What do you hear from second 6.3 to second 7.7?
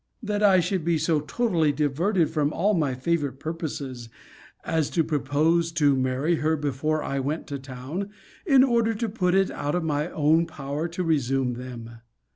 her before I went to